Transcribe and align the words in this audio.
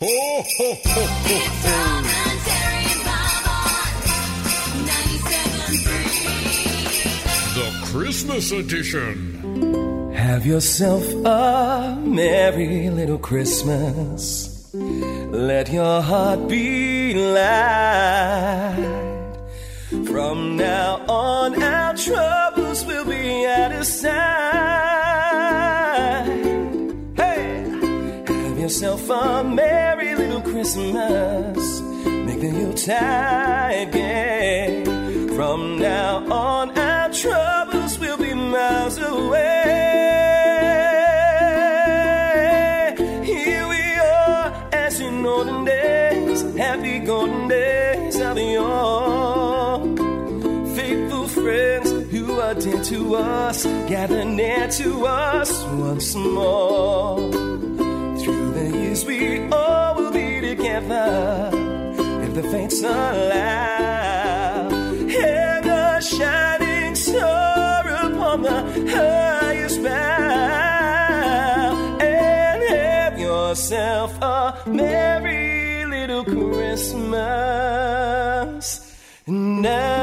Ho, 0.00 0.06
ho, 0.06 0.42
ho, 0.58 0.74
ho, 0.86 1.06
ho. 1.26 1.88
The 7.56 7.68
Christmas 7.86 8.52
edition. 8.52 10.12
Have 10.14 10.46
yourself 10.46 11.02
a 11.26 11.98
merry 12.00 12.90
little 12.90 13.18
Christmas. 13.18 14.70
Let 14.72 15.72
your 15.72 16.00
heart 16.00 16.46
be 16.48 17.14
light. 17.14 18.76
From 20.06 20.56
now 20.56 21.04
on, 21.08 21.60
our 21.60 21.96
troubles 21.96 22.84
will 22.84 23.04
be 23.04 23.46
out 23.46 23.72
of 23.72 23.84
sight. 23.84 24.37
Yourself 28.68 29.08
a 29.08 29.42
merry 29.42 30.14
little 30.14 30.42
Christmas. 30.42 31.80
Make 31.80 32.40
the 32.42 32.50
Yuletide 32.50 33.90
gay. 33.92 34.84
From 35.34 35.78
now 35.78 36.30
on, 36.30 36.76
our 36.78 37.08
troubles 37.08 37.98
will 37.98 38.18
be 38.18 38.34
miles 38.34 38.98
away. 38.98 39.64
Here 43.24 43.66
we 43.66 43.84
are, 44.00 44.68
as 44.72 45.00
in 45.00 45.24
olden 45.24 45.64
days, 45.64 46.42
happy 46.54 46.98
golden 46.98 47.48
days 47.48 48.20
of 48.20 48.36
yore. 48.36 49.80
Faithful 50.76 51.26
friends 51.26 51.90
who 52.10 52.38
are 52.38 52.52
dear 52.52 52.84
to 52.84 53.16
us, 53.16 53.64
gather 53.88 54.26
near 54.26 54.68
to 54.72 55.06
us 55.06 55.64
once 55.64 56.14
more. 56.14 57.27
Years, 58.98 59.04
we 59.06 59.48
all 59.52 59.94
will 59.94 60.10
be 60.10 60.40
together 60.40 61.50
if 62.22 62.34
the 62.34 62.42
fates 62.44 62.80
allow. 62.80 64.68
And 64.70 65.64
the 65.64 66.00
shining 66.00 66.94
star 66.96 67.86
upon 67.88 68.42
the 68.42 68.62
highest 68.90 69.82
bough. 69.82 69.98
And 72.00 72.62
have 72.70 73.18
yourself 73.18 74.16
a 74.22 74.62
merry 74.66 75.84
little 75.84 76.24
Christmas 76.24 77.04
now. 79.26 79.97